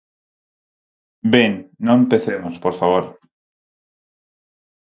¡Ben, 1.33 1.51
non 1.85 1.97
empecemos, 2.03 2.55
por 2.63 2.73
favor! 2.79 3.03